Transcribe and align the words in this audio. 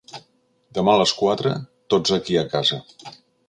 Demà 0.77 0.95
a 0.95 1.01
les 1.03 1.13
quatre, 1.19 1.53
tots 1.95 2.17
aquí 2.19 2.41
a 2.41 2.47
casa. 2.59 2.85